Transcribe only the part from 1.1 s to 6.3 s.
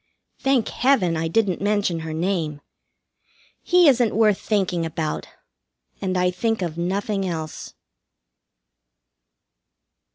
I didn't mention her name! He isn't worth thinking about, and